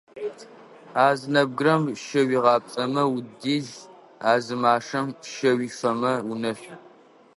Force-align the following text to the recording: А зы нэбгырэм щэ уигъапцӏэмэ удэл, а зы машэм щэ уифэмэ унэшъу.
А 1.03 1.07
зы 1.17 1.27
нэбгырэм 1.33 1.83
щэ 2.03 2.21
уигъапцӏэмэ 2.27 3.03
удэл, 3.15 3.67
а 4.29 4.31
зы 4.43 4.55
машэм 4.63 5.07
щэ 5.33 5.49
уифэмэ 5.57 6.13
унэшъу. 6.31 6.75